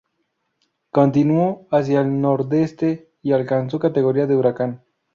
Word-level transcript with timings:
Continuó 0.89 1.67
hacia 1.69 2.01
el 2.01 2.21
nordeste 2.21 3.11
y 3.21 3.33
alcanzó 3.33 3.77
categoría 3.77 4.25
de 4.25 4.35
huracán. 4.35 4.83